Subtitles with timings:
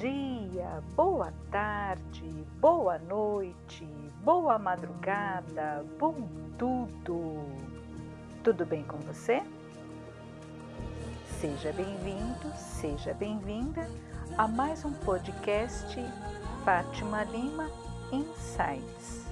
[0.00, 2.28] dia, boa tarde,
[2.60, 3.86] boa noite,
[4.22, 6.28] boa madrugada, bom
[6.58, 7.44] tudo.
[8.42, 9.42] Tudo bem com você?
[11.40, 13.88] Seja bem-vindo, seja bem-vinda
[14.36, 15.96] a mais um podcast
[16.64, 17.70] Fátima Lima
[18.12, 19.23] Insights.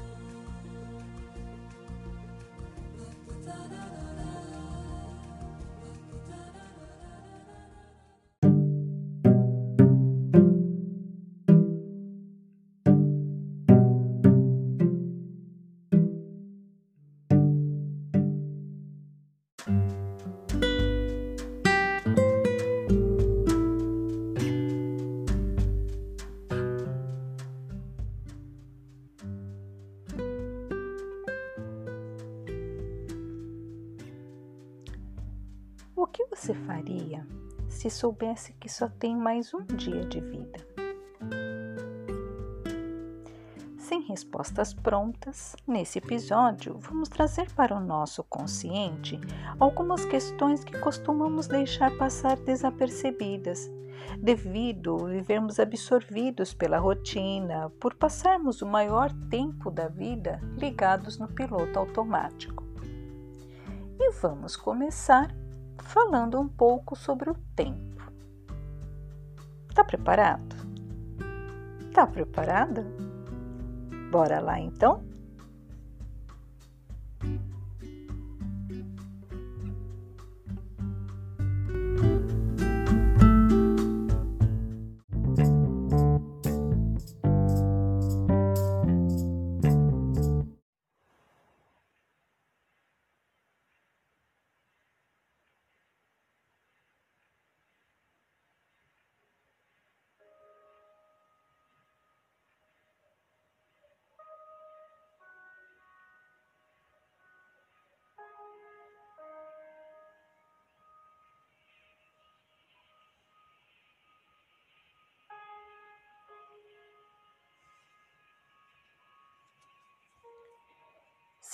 [36.83, 37.27] Faria
[37.69, 40.59] se soubesse que só tem mais um dia de vida?
[43.79, 49.19] Sem respostas prontas, nesse episódio vamos trazer para o nosso consciente
[49.59, 53.71] algumas questões que costumamos deixar passar desapercebidas,
[54.19, 61.79] devido vivermos absorvidos pela rotina, por passarmos o maior tempo da vida ligados no piloto
[61.79, 62.63] automático.
[63.99, 65.42] E vamos começar
[65.83, 68.11] falando um pouco sobre o tempo.
[69.75, 70.57] Tá preparado?
[71.93, 72.87] Tá preparada?
[74.11, 75.03] Bora lá então?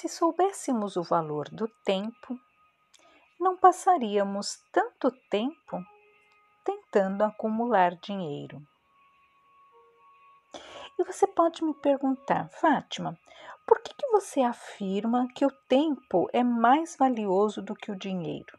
[0.01, 2.39] Se soubéssemos o valor do tempo,
[3.41, 5.85] não passaríamos tanto tempo
[6.65, 8.63] tentando acumular dinheiro.
[10.97, 13.19] E você pode me perguntar, Fátima,
[13.67, 18.57] por que, que você afirma que o tempo é mais valioso do que o dinheiro?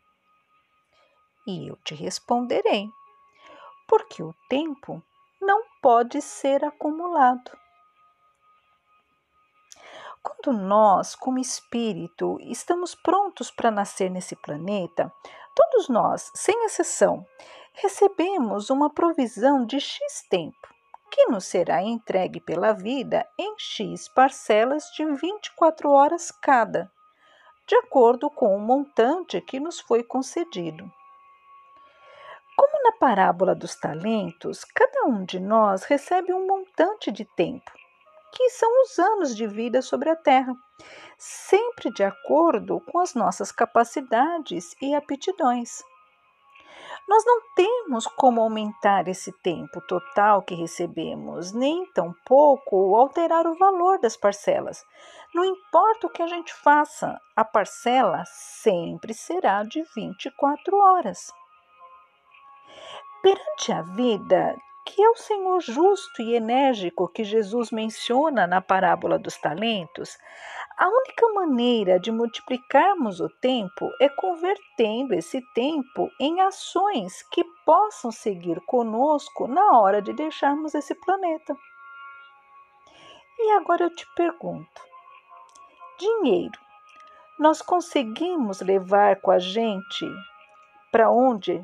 [1.48, 2.90] E eu te responderei,
[3.88, 5.02] porque o tempo
[5.40, 7.58] não pode ser acumulado.
[10.30, 15.12] Quando nós, como espírito, estamos prontos para nascer nesse planeta,
[15.56, 17.26] todos nós, sem exceção,
[17.74, 20.68] recebemos uma provisão de X tempo,
[21.10, 26.92] que nos será entregue pela vida em X parcelas de 24 horas cada,
[27.68, 30.90] de acordo com o montante que nos foi concedido.
[32.56, 37.79] Como na parábola dos talentos, cada um de nós recebe um montante de tempo
[38.32, 40.54] que são os anos de vida sobre a Terra,
[41.18, 45.84] sempre de acordo com as nossas capacidades e aptidões.
[47.08, 54.00] Nós não temos como aumentar esse tempo total que recebemos, nem tampouco alterar o valor
[54.00, 54.86] das parcelas.
[55.34, 61.34] Não importa o que a gente faça, a parcela sempre será de 24 horas.
[63.24, 64.56] Perante a vida,
[64.90, 70.18] que é o Senhor justo e enérgico que Jesus menciona na parábola dos talentos,
[70.76, 78.12] a única maneira de multiplicarmos o tempo é convertendo esse tempo em ações que possam
[78.12, 81.56] seguir conosco na hora de deixarmos esse planeta.
[83.38, 84.82] E agora eu te pergunto:
[86.00, 86.60] dinheiro,
[87.38, 90.06] nós conseguimos levar com a gente
[90.92, 91.64] para onde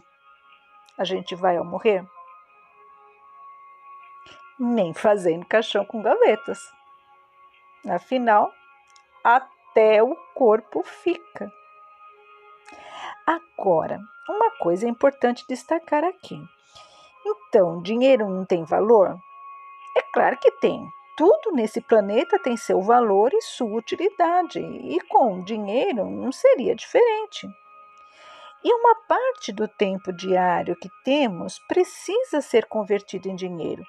[0.95, 2.05] a gente vai ao morrer?
[4.59, 6.59] Nem fazendo caixão com gavetas.
[7.87, 8.51] Afinal,
[9.23, 11.51] até o corpo fica.
[13.25, 13.99] Agora,
[14.29, 16.39] uma coisa é importante destacar aqui.
[17.25, 19.17] Então, dinheiro não tem valor?
[19.97, 20.85] É claro que tem.
[21.17, 27.47] Tudo nesse planeta tem seu valor e sua utilidade, e com dinheiro não seria diferente.
[28.63, 33.83] E uma parte do tempo diário que temos precisa ser convertido em dinheiro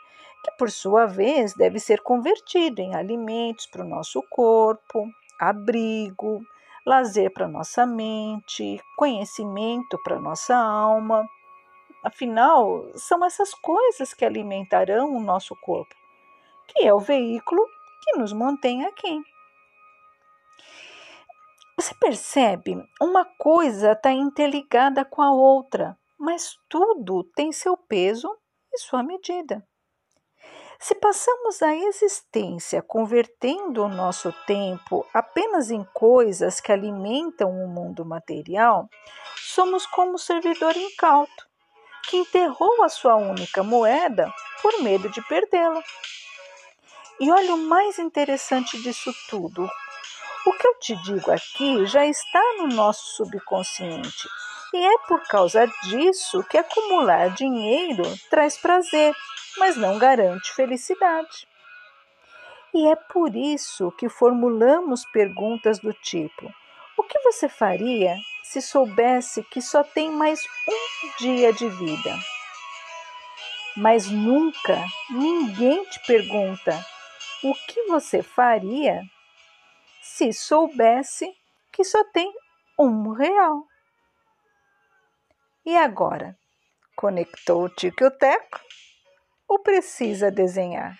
[0.46, 5.10] que por sua vez deve ser convertido em alimentos para o nosso corpo,
[5.40, 6.40] abrigo,
[6.86, 11.28] lazer para nossa mente, conhecimento para nossa alma.
[12.04, 15.92] Afinal, são essas coisas que alimentarão o nosso corpo,
[16.68, 17.66] que é o veículo
[18.04, 19.20] que nos mantém aqui.
[21.76, 22.80] Você percebe?
[23.02, 28.30] Uma coisa está interligada com a outra, mas tudo tem seu peso
[28.72, 29.66] e sua medida.
[30.78, 38.04] Se passamos a existência convertendo o nosso tempo apenas em coisas que alimentam o mundo
[38.04, 38.88] material,
[39.36, 41.46] somos como o servidor incauto,
[42.04, 45.82] que enterrou a sua única moeda por medo de perdê-la.
[47.18, 49.68] E olha o mais interessante disso tudo.
[50.46, 54.28] O que eu te digo aqui já está no nosso subconsciente.
[54.74, 59.14] E é por causa disso que acumular dinheiro traz prazer
[59.58, 61.48] mas não garante felicidade.
[62.74, 66.52] E é por isso que formulamos perguntas do tipo:
[66.96, 72.14] o que você faria se soubesse que só tem mais um dia de vida?
[73.76, 76.84] Mas nunca ninguém te pergunta
[77.42, 79.02] o que você faria
[80.02, 81.30] se soubesse
[81.72, 82.32] que só tem
[82.78, 83.66] um real.
[85.66, 86.36] E agora?
[86.96, 88.60] Conectou o Tico e o Teco?
[89.48, 90.98] ou precisa desenhar?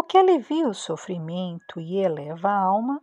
[0.00, 3.02] O que alivia o sofrimento e eleva a alma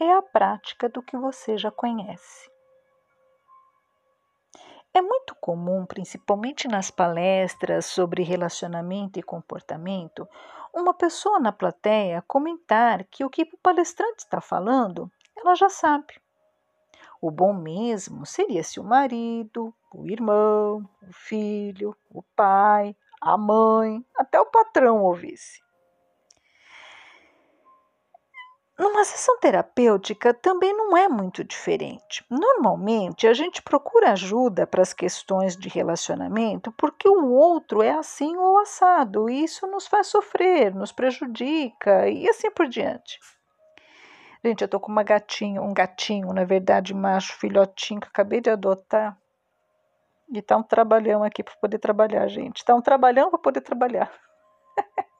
[0.00, 2.50] é a prática do que você já conhece.
[4.94, 10.26] É muito comum, principalmente nas palestras sobre relacionamento e comportamento,
[10.72, 16.18] uma pessoa na plateia comentar que o que o palestrante está falando ela já sabe.
[17.20, 24.02] O bom mesmo seria se o marido, o irmão, o filho, o pai, a mãe,
[24.16, 25.62] até o patrão ouvisse.
[28.76, 32.24] Numa sessão terapêutica também não é muito diferente.
[32.28, 38.36] Normalmente a gente procura ajuda para as questões de relacionamento porque o outro é assim
[38.36, 43.20] ou assado e isso nos faz sofrer, nos prejudica e assim por diante.
[44.44, 48.50] Gente, eu tô com uma gatinha, um gatinho, na verdade, macho, filhotinho que acabei de
[48.50, 49.16] adotar.
[50.30, 52.64] E tá um trabalhão aqui para poder trabalhar, gente.
[52.64, 54.12] Tá um trabalhão para poder trabalhar.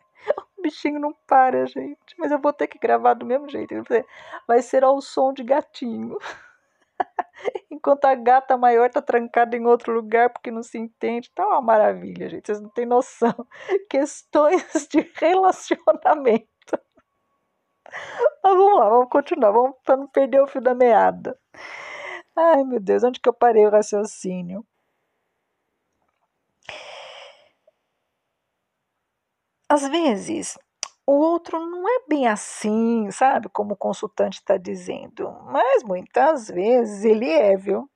[0.65, 2.15] bichinho não para, gente.
[2.19, 3.75] Mas eu vou ter que gravar do mesmo jeito.
[4.49, 6.19] Vai ser ao som de gatinho.
[7.71, 11.31] Enquanto a gata maior tá trancada em outro lugar porque não se entende.
[11.35, 12.47] Tá uma maravilha, gente.
[12.47, 13.35] Vocês não têm noção.
[13.91, 16.49] Questões de relacionamento.
[18.43, 19.51] Mas vamos lá, vamos continuar.
[19.51, 21.39] Vamos para não perder o fio da meada.
[22.37, 24.67] Ai, meu Deus, onde que eu parei o raciocínio?
[29.75, 30.57] Às vezes,
[31.05, 33.49] o outro não é bem assim, sabe?
[33.49, 37.91] Como o consultante está dizendo, mas muitas vezes ele é, viu?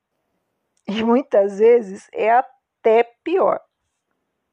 [0.85, 3.61] E muitas vezes é até pior.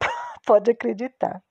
[0.46, 1.43] Pode acreditar.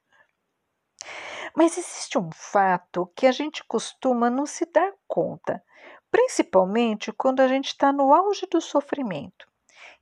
[1.53, 5.61] Mas existe um fato que a gente costuma não se dar conta,
[6.09, 9.45] principalmente quando a gente está no auge do sofrimento.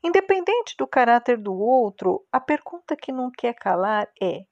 [0.03, 4.46] Independente do caráter do outro, a pergunta que não quer calar é: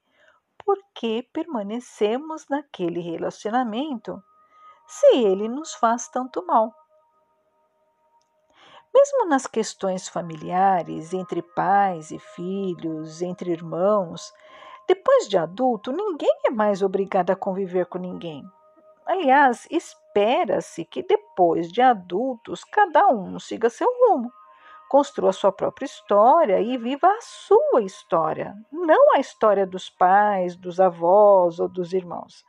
[0.65, 4.21] por que permanecemos naquele relacionamento
[4.87, 6.73] se ele nos faz tanto mal.
[8.93, 14.33] Mesmo nas questões familiares, entre pais e filhos, entre irmãos,
[14.87, 18.43] depois de adulto, ninguém é mais obrigado a conviver com ninguém.
[19.05, 24.31] Aliás, espera-se que depois de adultos cada um siga seu rumo
[24.91, 30.81] construa sua própria história e viva a sua história, não a história dos pais, dos
[30.81, 32.43] avós ou dos irmãos.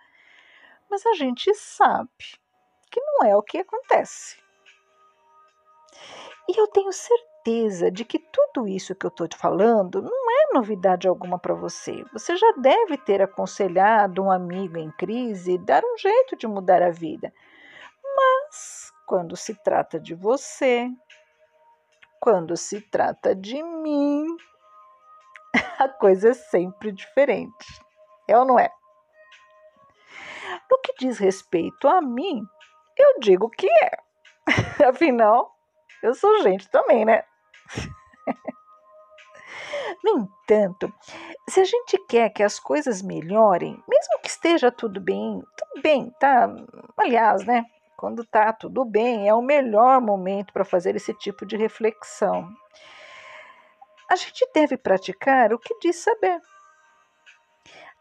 [0.91, 2.11] Mas a gente sabe
[2.91, 4.37] que não é o que acontece.
[6.49, 10.53] E eu tenho certeza de que tudo isso que eu estou te falando não é
[10.53, 12.05] novidade alguma para você.
[12.13, 16.91] Você já deve ter aconselhado um amigo em crise dar um jeito de mudar a
[16.91, 17.33] vida.
[18.17, 20.91] Mas quando se trata de você,
[22.23, 24.25] quando se trata de mim,
[25.77, 27.67] a coisa é sempre diferente.
[28.29, 28.71] É ou não é?
[30.71, 32.47] No que diz respeito a mim,
[32.97, 33.99] eu digo que é.
[34.89, 35.53] Afinal,
[36.01, 37.25] eu sou gente também, né?
[40.05, 40.93] No entanto,
[41.49, 46.11] se a gente quer que as coisas melhorem, mesmo que esteja tudo bem, tudo bem,
[46.19, 46.49] tá?
[46.97, 47.65] Aliás, né?
[48.03, 52.53] Quando está tudo bem, é o melhor momento para fazer esse tipo de reflexão.
[54.11, 56.41] A gente deve praticar o que diz saber.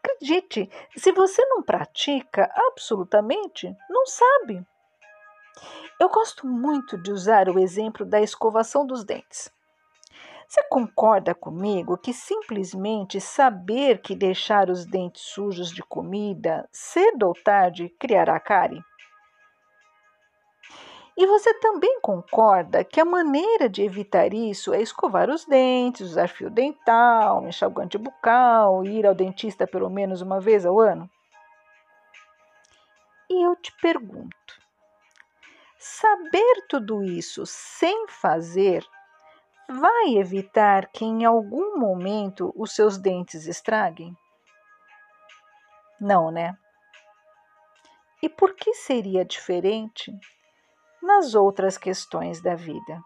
[0.02, 4.66] Acredite, se você não pratica absolutamente, não sabe.
[6.00, 9.52] Eu gosto muito de usar o exemplo da escovação dos dentes.
[10.48, 17.34] Você concorda comigo que simplesmente saber que deixar os dentes sujos de comida cedo ou
[17.34, 18.82] tarde criará cárie?
[21.16, 26.28] E você também concorda que a maneira de evitar isso é escovar os dentes, usar
[26.28, 31.10] fio dental, enxaguante bucal, ir ao dentista pelo menos uma vez ao ano?
[33.28, 34.60] E eu te pergunto:
[35.78, 38.86] saber tudo isso sem fazer
[39.68, 44.16] vai evitar que em algum momento os seus dentes estraguem?
[46.00, 46.56] Não, né?
[48.22, 50.12] E por que seria diferente
[51.02, 53.02] nas outras questões da vida?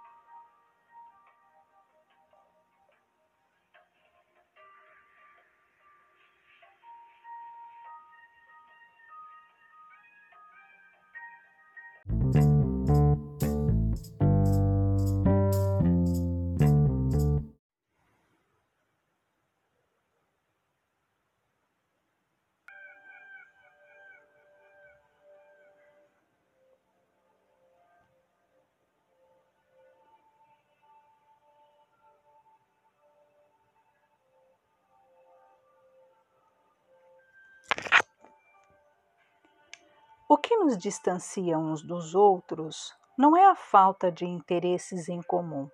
[40.28, 45.70] O que nos distancia uns dos outros não é a falta de interesses em comum,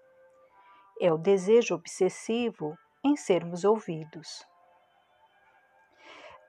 [1.00, 4.47] é o desejo obsessivo em sermos ouvidos.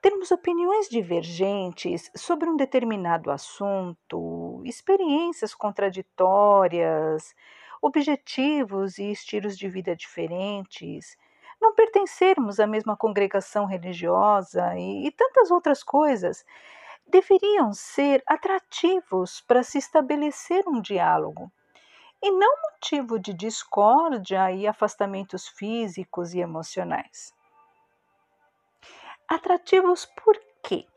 [0.01, 7.33] Termos opiniões divergentes sobre um determinado assunto, experiências contraditórias,
[7.81, 11.17] objetivos e estilos de vida diferentes,
[11.61, 16.45] não pertencermos à mesma congregação religiosa e, e tantas outras coisas
[17.13, 21.51] deveriam ser atrativos para se estabelecer um diálogo
[22.19, 27.31] e não motivo de discórdia e afastamentos físicos e emocionais.
[29.27, 30.87] Atrativos por quê?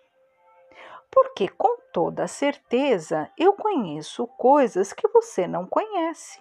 [1.11, 6.40] Porque com toda certeza eu conheço coisas que você não conhece.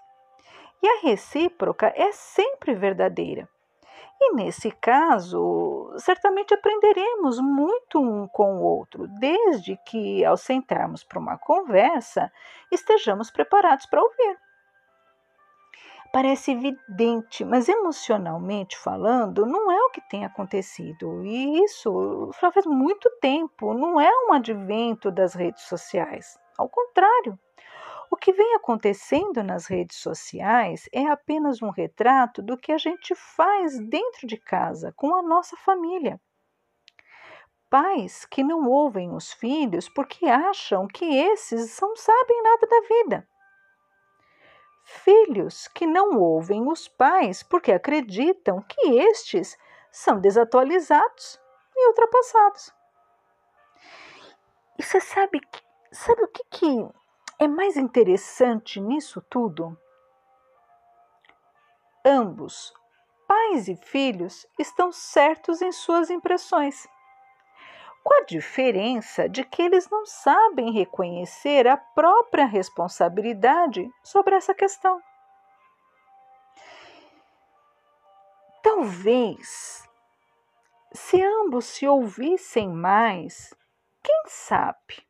[0.82, 3.50] E a recíproca é sempre verdadeira.
[4.20, 11.20] E nesse caso, certamente aprenderemos muito um com o outro, desde que, ao sentarmos para
[11.20, 12.32] uma conversa,
[12.72, 14.38] estejamos preparados para ouvir.
[16.14, 21.26] Parece evidente, mas emocionalmente falando, não é o que tem acontecido.
[21.26, 26.40] E isso já faz muito tempo, não é um advento das redes sociais.
[26.58, 27.38] Ao contrário,
[28.10, 33.16] o que vem acontecendo nas redes sociais é apenas um retrato do que a gente
[33.16, 36.20] faz dentro de casa, com a nossa família.
[37.70, 43.28] Pais que não ouvem os filhos porque acham que esses não sabem nada da vida.
[44.84, 49.58] Filhos que não ouvem os pais porque acreditam que estes
[49.92, 51.40] são desatualizados
[51.76, 52.72] e ultrapassados.
[54.78, 55.42] E você sabe,
[55.92, 56.88] sabe o que, que
[57.40, 59.78] é mais interessante nisso tudo?
[62.06, 62.74] Ambos,
[63.28, 66.88] pais e filhos, estão certos em suas impressões.
[68.04, 75.02] Com a diferença de que eles não sabem reconhecer a própria responsabilidade sobre essa questão.
[78.62, 79.90] Talvez,
[80.94, 83.54] se ambos se ouvissem mais,
[84.04, 85.06] quem sabe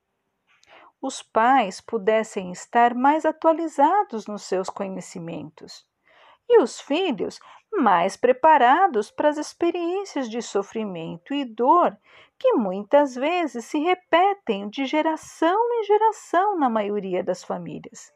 [1.06, 5.86] os pais pudessem estar mais atualizados nos seus conhecimentos
[6.50, 7.40] e os filhos
[7.72, 11.96] mais preparados para as experiências de sofrimento e dor
[12.40, 18.12] que muitas vezes se repetem de geração em geração na maioria das famílias.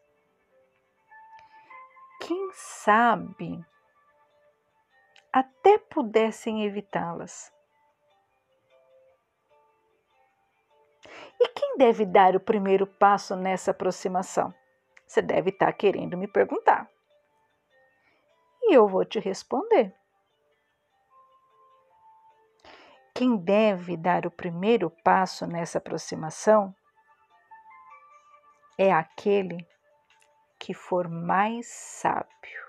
[2.22, 3.64] Quem sabe
[5.32, 7.54] até pudessem evitá-las.
[11.40, 14.54] E quem deve dar o primeiro passo nessa aproximação?
[15.08, 16.90] Você deve estar querendo me perguntar.
[18.62, 19.94] E eu vou te responder.
[23.16, 26.74] Quem deve dar o primeiro passo nessa aproximação
[28.78, 29.68] é aquele
[30.58, 32.69] que for mais sábio.